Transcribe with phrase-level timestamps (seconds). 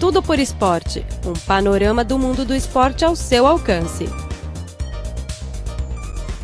[0.00, 4.06] Tudo por Esporte um panorama do mundo do esporte ao seu alcance.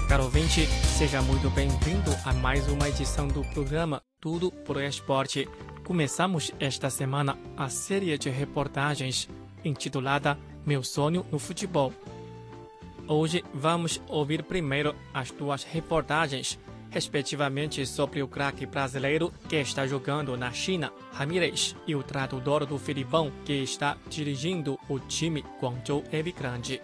[0.06, 0.66] Caro ouvinte,
[0.98, 5.48] seja muito bem-vindo a mais uma edição do programa Tudo por Esporte.
[5.86, 9.26] Começamos esta semana a série de reportagens
[9.64, 11.94] intitulada Meu Sonho no Futebol.
[13.08, 16.58] Hoje vamos ouvir primeiro as duas reportagens
[16.96, 22.78] respectivamente sobre o craque brasileiro que está jogando na China, Ramírez, e o tradutor do
[22.78, 26.80] Filipão, que está dirigindo o time Guangzhou Evergrande.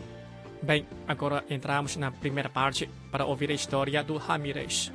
[0.62, 4.92] Bem, agora entramos na primeira parte para ouvir a história do Ramírez.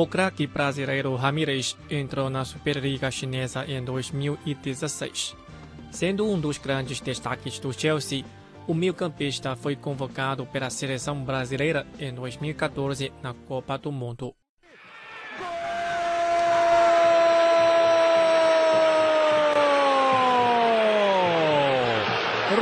[0.00, 5.36] O craque brasileiro Ramírez entrou na Superliga Chinesa em 2016.
[5.90, 8.24] Sendo um dos grandes destaques do Chelsea,
[8.66, 14.34] o meio-campista foi convocado pela seleção brasileira em 2014 na Copa do Mundo.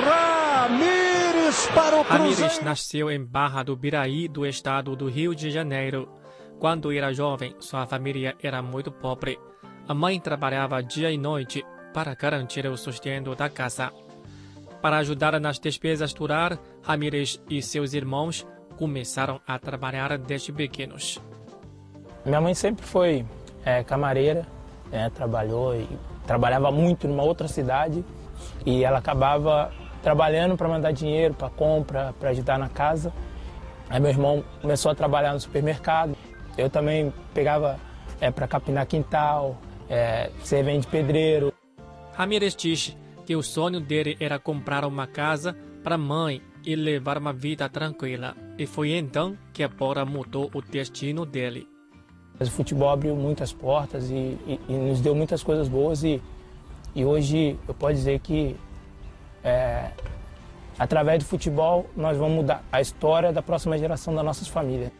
[0.04, 6.17] Ramírez para o Ramírez nasceu em Barra do Biraí, do estado do Rio de Janeiro.
[6.58, 9.38] Quando era jovem, sua família era muito pobre.
[9.86, 13.92] A mãe trabalhava dia e noite para garantir o sustento da casa.
[14.82, 18.44] Para ajudar nas despesas lar, Ramírez e seus irmãos
[18.76, 21.20] começaram a trabalhar desde pequenos.
[22.26, 23.24] Minha mãe sempre foi
[23.64, 24.44] é, camareira,
[24.90, 25.88] é, trabalhou e
[26.26, 28.04] trabalhava muito numa outra cidade
[28.66, 29.70] e ela acabava
[30.02, 33.12] trabalhando para mandar dinheiro para compra, para ajudar na casa.
[33.88, 36.16] Aí meu irmão começou a trabalhar no supermercado.
[36.58, 37.78] Eu também pegava
[38.20, 39.56] é, para capinar quintal,
[39.88, 41.52] é, servente de pedreiro.
[42.14, 47.16] Ramírez diz que o sonho dele era comprar uma casa para a mãe e levar
[47.16, 48.36] uma vida tranquila.
[48.58, 51.68] E foi então que a Bora mudou o destino dele.
[52.40, 56.20] O futebol abriu muitas portas e, e, e, nos deu muitas coisas boas e,
[56.94, 58.56] e hoje eu posso dizer que
[59.42, 59.90] é,
[60.78, 64.90] através do futebol nós vamos mudar a história da próxima geração das nossas famílias.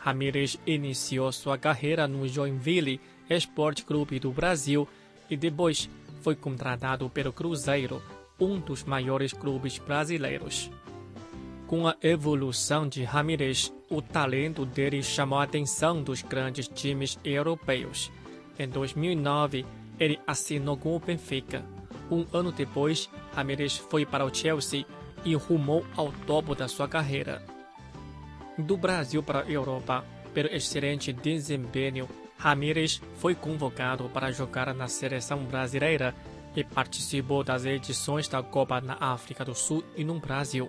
[0.00, 4.88] Ramírez iniciou sua carreira no Joinville Esporte Clube do Brasil
[5.28, 5.88] e depois
[6.22, 8.02] foi contratado pelo Cruzeiro,
[8.38, 10.70] um dos maiores clubes brasileiros.
[11.66, 18.10] Com a evolução de Ramírez, o talento dele chamou a atenção dos grandes times europeus.
[18.58, 19.66] Em 2009,
[19.98, 21.62] ele assinou com o Benfica.
[22.10, 24.84] Um ano depois, Ramírez foi para o Chelsea
[25.24, 27.59] e rumou ao topo da sua carreira.
[28.58, 35.44] Do Brasil para a Europa, pelo excelente desempenho, Ramírez foi convocado para jogar na seleção
[35.44, 36.14] brasileira
[36.56, 40.68] e participou das edições da Copa na África do Sul e no Brasil.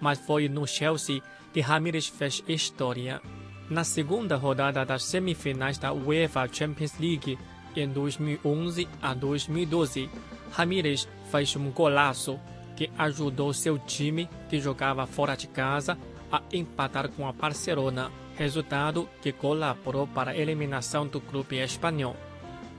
[0.00, 3.20] Mas foi no Chelsea que Ramírez fez história.
[3.68, 7.38] Na segunda rodada das semifinais da UEFA Champions League,
[7.74, 10.08] em 2011 a 2012,
[10.52, 12.38] Ramírez fez um golaço
[12.76, 15.98] que ajudou seu time, que jogava fora de casa,
[16.30, 22.14] a empatar com a Barcelona, resultado que colaborou para a eliminação do clube espanhol.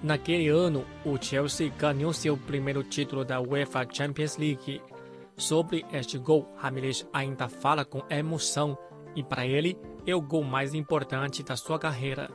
[0.02, 4.82] Naquele ano, o Chelsea ganhou seu primeiro título da UEFA Champions League.
[5.36, 8.78] Sobre este gol, Ramírez ainda fala com emoção
[9.16, 9.78] e para ele
[10.08, 12.30] é o gol mais importante da sua carreira.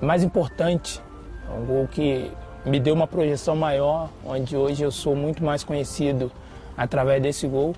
[0.00, 1.00] Mais importante,
[1.48, 2.30] é um gol que
[2.66, 6.32] me deu uma projeção maior, onde hoje eu sou muito mais conhecido
[6.76, 7.74] através desse gol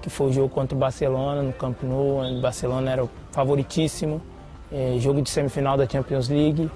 [0.00, 3.10] que foi o jogo contra o Barcelona no Camp Nou, onde o Barcelona era o
[3.30, 4.20] favoritíssimo,
[4.72, 6.70] é, jogo de semifinal da Champions League,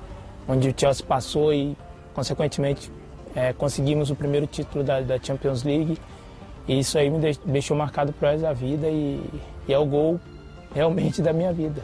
[0.49, 1.77] onde o Chelsea passou e,
[2.13, 2.91] consequentemente,
[3.35, 5.99] é, conseguimos o primeiro título da, da, Champions League.
[6.67, 9.21] E isso aí me deixou marcado para resto da vida e,
[9.69, 10.21] e é o gol
[10.75, 11.83] realmente da minha vida.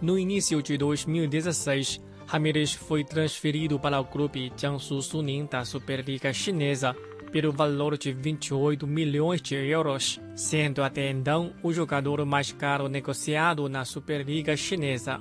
[0.00, 6.94] No início de 2016, Ramírez foi transferido para o clube Jiangsu Suning da Superliga Chinesa
[7.30, 13.68] pelo valor de 28 milhões de euros, sendo até então o jogador mais caro negociado
[13.68, 15.20] na Superliga Chinesa.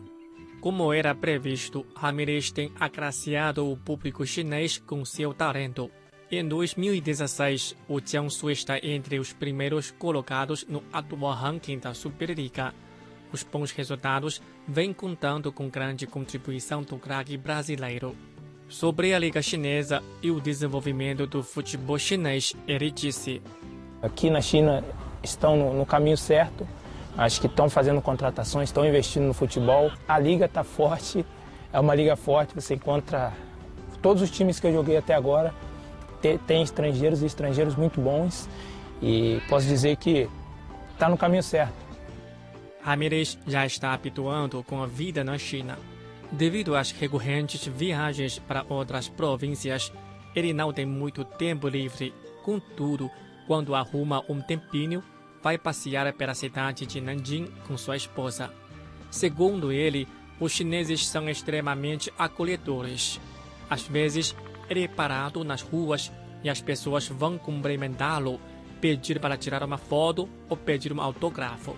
[0.61, 5.91] Como era previsto, Ramírez tem agraciado o público chinês com seu talento.
[6.31, 12.73] Em 2016, o Jiangsu está entre os primeiros colocados no atual ranking da Superliga.
[13.31, 18.15] Os bons resultados vêm contando com grande contribuição do craque brasileiro.
[18.67, 23.41] Sobre a Liga Chinesa e o desenvolvimento do futebol chinês, ele disse:
[24.01, 24.83] Aqui na China
[25.23, 26.67] estão no, no caminho certo,
[27.15, 29.91] acho que estão fazendo contratações, estão investindo no futebol.
[30.07, 31.23] A liga está forte,
[31.71, 33.33] é uma liga forte, você encontra
[34.01, 35.53] todos os times que eu joguei até agora,
[36.19, 38.49] tem, tem estrangeiros e estrangeiros muito bons
[39.01, 40.27] e posso dizer que
[40.93, 41.73] está no caminho certo.
[42.81, 45.77] Ramirez já está habituando com a vida na China.
[46.37, 49.93] Devido às recorrentes viagens para outras províncias,
[50.35, 52.13] ele não tem muito tempo livre.
[52.43, 53.09] Contudo,
[53.47, 55.01] quando arruma um tempinho,
[55.41, 58.53] vai passear pela cidade de Nanjing com sua esposa.
[59.09, 63.17] Segundo ele, os chineses são extremamente acolhedores.
[63.69, 64.35] Às vezes,
[64.69, 66.11] ele é parado nas ruas
[66.43, 68.41] e as pessoas vão cumprimentá-lo,
[68.81, 71.77] pedir para tirar uma foto ou pedir um autógrafo.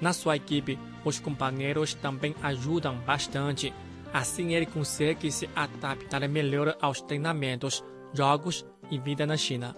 [0.00, 3.72] Na sua equipe, os companheiros também ajudam bastante.
[4.12, 9.76] Assim, ele consegue se adaptar melhor aos treinamentos, jogos e vida na China.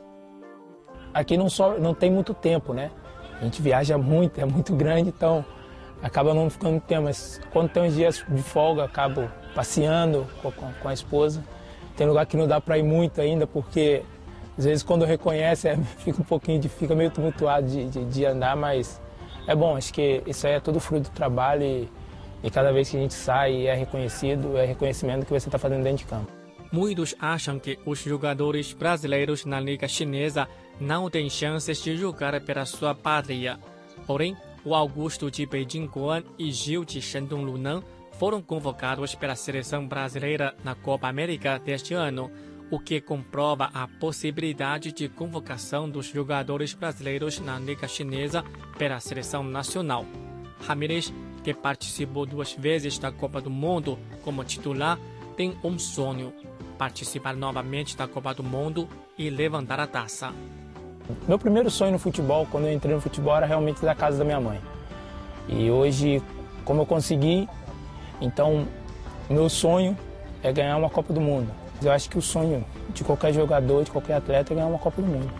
[1.12, 2.90] Aqui não, só, não tem muito tempo, né?
[3.40, 5.44] A gente viaja muito, é muito grande, então
[6.00, 7.02] acaba não ficando muito tempo.
[7.02, 11.44] Mas quando tem uns dias de folga, acabo passeando com, a esposa.
[11.96, 14.02] Tem lugar que não dá para ir muito ainda, porque
[14.56, 18.56] às vezes quando reconhece é, fica um pouquinho, fica meio tumultuado de, de, de, andar,
[18.56, 19.00] mas
[19.46, 21.88] é bom, acho que isso aí é tudo fruto do trabalho e,
[22.42, 25.82] e cada vez que a gente sai é reconhecido, é reconhecimento que você está fazendo
[25.82, 26.30] dentro de campo.
[26.70, 30.48] Muitos acham que os jogadores brasileiros na Liga Chinesa
[30.80, 33.58] não têm chances de jogar pela sua pátria.
[34.06, 34.34] Porém,
[34.64, 37.82] o Augusto de Beijing Guan e Gil de Shandong Lunan
[38.18, 42.30] foram convocados pela seleção brasileira na Copa América deste ano,
[42.72, 48.42] o que comprova a possibilidade de convocação dos jogadores brasileiros na Liga Chinesa
[48.78, 50.06] pela seleção nacional.
[50.66, 51.12] Ramirez,
[51.44, 54.98] que participou duas vezes da Copa do Mundo como titular,
[55.36, 56.32] tem um sonho:
[56.78, 58.88] participar novamente da Copa do Mundo
[59.19, 60.32] e levantar a taça.
[61.28, 64.24] Meu primeiro sonho no futebol, quando eu entrei no futebol, era realmente da casa da
[64.24, 64.58] minha mãe.
[65.46, 66.22] E hoje,
[66.64, 67.46] como eu consegui,
[68.19, 68.66] então,
[69.28, 69.94] meu sonho
[70.42, 71.61] é ganhar uma Copa do Mundo.
[71.84, 75.02] Eu acho que o sonho de qualquer jogador, de qualquer atleta é ganhar uma Copa
[75.02, 75.32] do Mundo.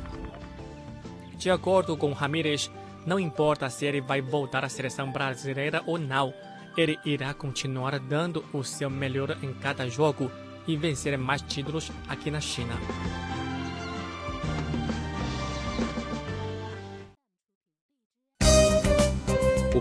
[1.37, 2.71] De acordo com Ramírez,
[3.07, 6.33] não importa se ele vai voltar à seleção brasileira ou não,
[6.77, 10.31] ele irá continuar dando o seu melhor em cada jogo
[10.67, 12.75] e vencer mais títulos aqui na China.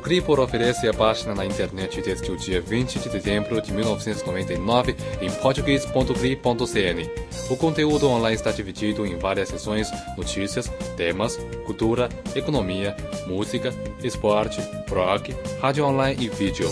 [0.01, 5.29] Cripor oferece a página na internet desde o dia 20 de dezembro de 1999 em
[5.29, 7.09] português.cri.cn.
[7.49, 10.67] O conteúdo online está dividido em várias seções: notícias,
[10.97, 12.95] temas, cultura, economia,
[13.27, 14.59] música, esporte,
[14.89, 16.67] rock, rádio online e vídeo.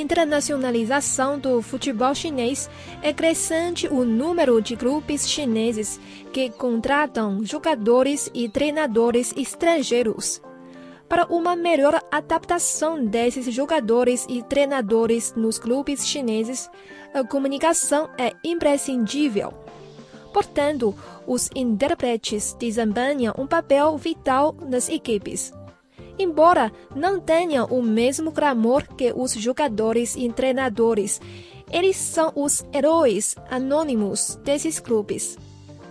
[0.00, 2.68] Internacionalização do futebol chinês,
[3.02, 6.00] é crescente o número de grupos chineses
[6.32, 10.40] que contratam jogadores e treinadores estrangeiros.
[11.08, 16.68] Para uma melhor adaptação desses jogadores e treinadores nos clubes chineses,
[17.14, 19.54] a comunicação é imprescindível.
[20.32, 20.94] Portanto,
[21.26, 25.52] os intérpretes desempenham um papel vital nas equipes
[26.18, 31.20] embora não tenham o mesmo clamor que os jogadores e treinadores.
[31.70, 35.36] Eles são os heróis anônimos desses clubes.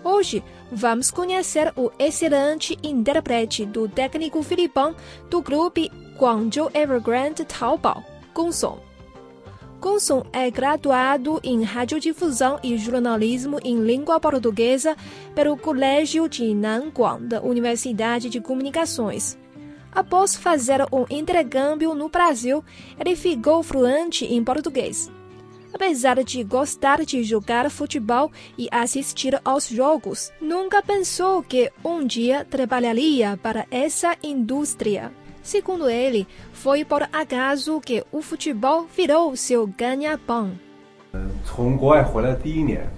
[0.03, 4.95] Hoje, vamos conhecer o excelente intérprete do técnico filipão
[5.29, 5.81] do grupo
[6.17, 8.79] Guangzhou Evergrande Taobao, Gongson.
[9.81, 14.95] Gongson é graduado em radiodifusão e jornalismo em língua portuguesa
[15.35, 19.37] pelo Colégio de Nanguang da Universidade de Comunicações.
[19.94, 22.64] Após fazer um intercâmbio no Brasil,
[22.98, 25.10] ele ficou fluente em português.
[25.72, 32.44] Apesar de gostar de jogar futebol e assistir aos jogos, nunca pensou que um dia
[32.44, 35.12] trabalharia para essa indústria.
[35.42, 40.52] Segundo ele, foi por acaso que o futebol virou seu ganha-pão.
[41.44, 42.88] 从国外回来第一年，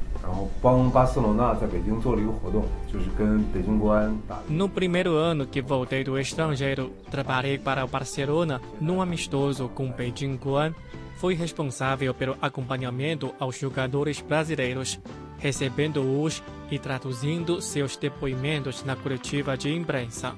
[4.50, 10.36] no primeiro ano que voltei do estrangeiro, trabalhei para o Barcelona num amistoso com Beijing
[10.36, 10.74] Guan.
[11.18, 15.00] Fui responsável pelo acompanhamento aos jogadores brasileiros,
[15.38, 20.36] recebendo-os e traduzindo seus depoimentos na coletiva de imprensa.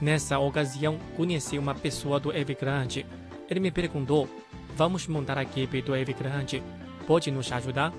[0.00, 3.04] Nessa ocasião, conheci uma pessoa do Evergrande.
[3.48, 4.28] Ele me perguntou:
[4.76, 6.62] Vamos montar a equipe do Evergrande?
[7.06, 7.92] Pode nos ajudar?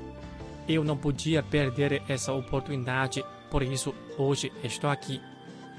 [0.67, 5.21] Eu não podia perder essa oportunidade, por isso hoje estou aqui.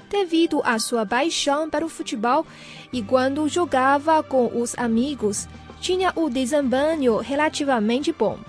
[0.09, 2.45] Devido à sua paixão pelo futebol
[2.91, 5.47] e quando jogava com os amigos,
[5.79, 8.39] tinha o desempenho relativamente bom.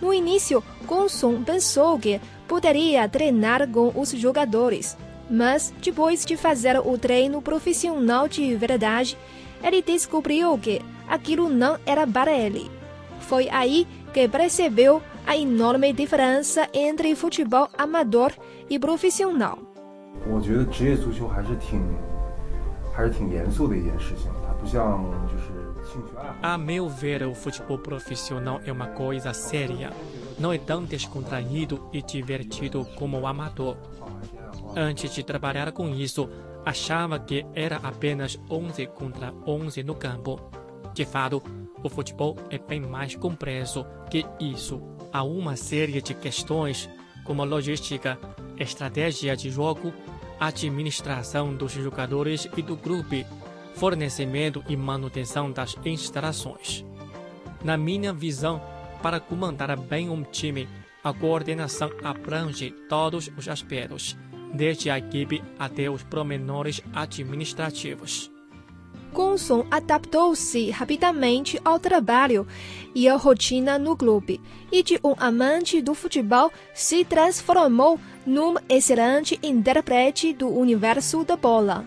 [0.00, 4.96] No início, Gongsun pensou que poderia treinar com os jogadores,
[5.30, 9.16] mas depois de fazer o treino profissional de verdade,
[9.62, 12.70] ele descobriu que aquilo não era para ele.
[13.20, 18.32] Foi aí que percebeu a enorme diferença entre futebol amador
[18.70, 19.58] e profissional.
[26.42, 29.92] A meu ver, o futebol profissional é uma coisa séria.
[30.38, 33.76] Não é tão descontraído e divertido como o amador.
[34.74, 36.26] Antes de trabalhar com isso,
[36.64, 40.40] achava que era apenas 11 contra 11 no campo.
[40.94, 41.42] De fato,
[41.84, 44.97] o futebol é bem mais complexo que isso.
[45.12, 46.88] Há uma série de questões,
[47.24, 48.18] como logística,
[48.58, 49.92] estratégia de jogo,
[50.38, 53.24] administração dos jogadores e do grupo,
[53.74, 56.84] fornecimento e manutenção das instalações.
[57.64, 58.60] Na minha visão,
[59.02, 60.68] para comandar bem um time,
[61.02, 64.16] a coordenação abrange todos os aspectos,
[64.52, 68.30] desde a equipe até os promenores administrativos.
[69.12, 72.46] Gonson adaptou-se rapidamente ao trabalho
[72.94, 79.38] e à rotina no clube, e de um amante do futebol se transformou num excelente
[79.42, 81.86] intérprete do universo da bola.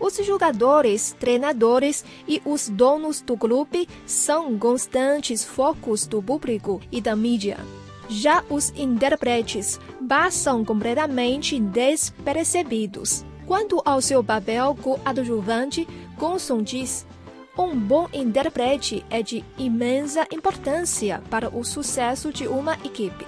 [0.00, 7.14] Os jogadores, treinadores e os donos do clube são constantes focos do público e da
[7.14, 7.58] mídia.
[8.08, 13.24] Já os intérpretes passam completamente despercebidos.
[13.46, 17.06] Quanto ao seu papel coadjuvante, Gonson diz:
[17.58, 23.26] um bom intérprete é de imensa importância para o sucesso de uma equipe.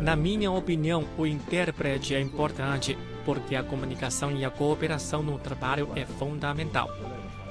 [0.00, 5.90] Na minha opinião, o intérprete é importante porque a comunicação e a cooperação no trabalho
[5.94, 6.88] é fundamental.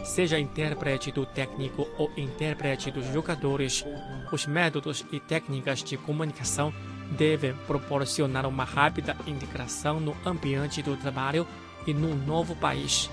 [0.06, 3.84] Seja intérprete do técnico ou intérprete dos jogadores,
[4.32, 6.72] os métodos e técnicas de comunicação
[7.18, 11.48] devem proporcionar uma rápida integração no ambiente do trabalho
[11.88, 13.10] e no novo país.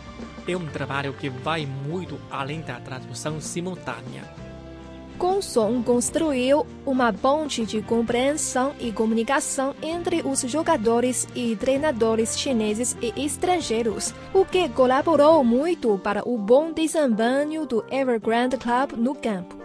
[0.47, 4.42] É um trabalho que vai muito além da tradução simultânea.
[5.19, 13.25] Gonson construiu uma ponte de compreensão e comunicação entre os jogadores e treinadores chineses e
[13.25, 19.57] estrangeiros, o que colaborou muito para o bom desempenho do Evergrande Club no campo.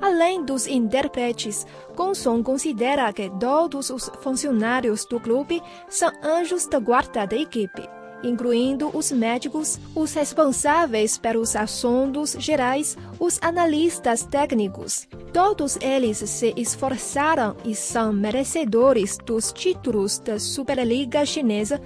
[0.00, 1.66] Além dos intérpretes,
[1.96, 7.88] Gonson considera que todos os funcionários do clube são anjos da guarda da equipe
[8.24, 15.06] incluindo os médicos, os responsáveis pelos assuntos gerais, os analistas técnicos.
[15.32, 21.80] Todos eles se esforçaram e são merecedores dos títulos da Superliga Chinesa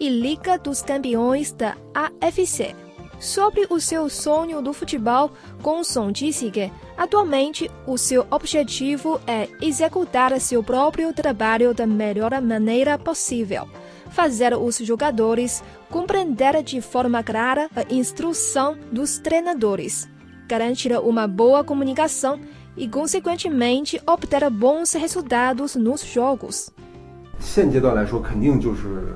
[0.00, 2.74] e Liga dos Campeões da AFC.
[3.20, 5.30] Sobre o seu sonho do futebol,
[5.62, 12.98] Gonson disse que, atualmente, o seu objetivo é executar seu próprio trabalho da melhor maneira
[12.98, 13.68] possível
[14.13, 20.09] fazer os jogadores compreender de forma clara a instrução dos treinadores,
[20.47, 22.39] garantir uma boa comunicação
[22.75, 26.71] e, consequentemente, obter bons resultados nos jogos.
[27.39, 29.13] 现阶段来说，肯定就是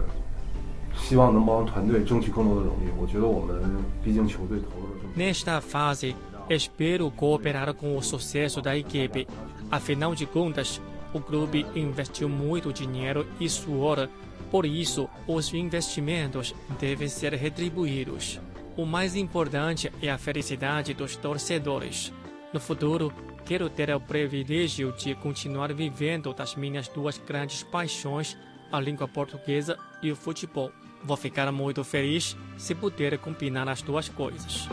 [0.95, 2.89] 希望能帮团队争取更多的荣誉。
[2.97, 3.61] 我觉得我们
[4.03, 5.13] 毕竟球队投入了这么。
[5.15, 6.15] Nesta fase,
[6.49, 9.27] espero cooperar com o sucesso da equipe.
[9.69, 10.79] Afinal de contas,
[11.13, 14.07] o clube investiu muito dinheiro e suor
[14.50, 18.40] por isso, os investimentos devem ser retribuídos.
[18.76, 22.12] O mais importante é a felicidade dos torcedores.
[22.52, 23.12] No futuro,
[23.44, 28.36] quero ter o privilégio de continuar vivendo das minhas duas grandes paixões,
[28.70, 30.70] a língua portuguesa e o futebol.
[31.02, 34.68] Vou ficar muito feliz se puder combinar as duas coisas.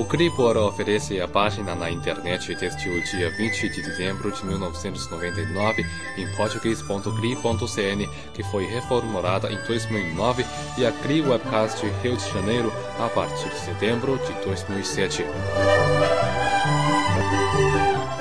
[0.00, 5.84] O Cripor oferece a página na internet desde o dia 20 de dezembro de 1999
[6.16, 10.46] em português.cri.cn, que foi reformulada em 2009,
[10.78, 15.22] e a Cri Webcast Rio de Janeiro a partir de setembro de 2007.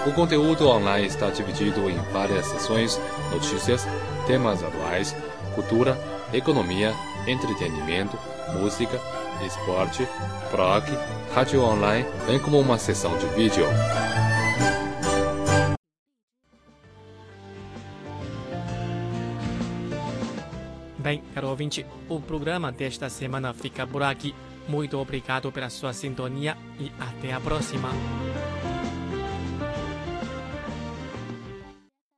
[0.06, 3.00] O conteúdo online está dividido em várias seções,
[3.32, 3.88] notícias,
[4.28, 5.16] temas atuais,
[5.56, 5.98] cultura,
[6.34, 6.94] economia,
[7.26, 8.20] entretenimento,
[8.60, 9.00] música,
[9.46, 10.08] esporte,
[10.52, 10.86] blog,
[11.34, 13.66] rádio online, bem como uma sessão de vídeo.
[20.98, 24.36] Bem, caro ouvinte, o programa desta semana fica por aqui.
[24.68, 27.90] Muito obrigado pela sua sintonia e até a próxima.